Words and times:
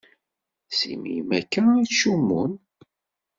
Si 0.77 0.91
melmi 1.01 1.35
akka 1.39 1.61
i 1.81 1.83
ttcummun? 1.87 2.51